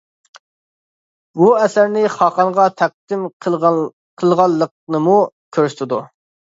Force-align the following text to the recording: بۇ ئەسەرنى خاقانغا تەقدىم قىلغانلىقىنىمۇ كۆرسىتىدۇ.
بۇ 1.41 1.49
ئەسەرنى 1.59 2.07
خاقانغا 2.15 2.67
تەقدىم 2.81 3.29
قىلغانلىقىنىمۇ 3.51 5.25
كۆرسىتىدۇ. 5.59 6.07